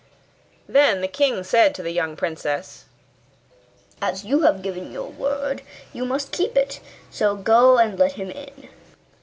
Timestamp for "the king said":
1.01-1.75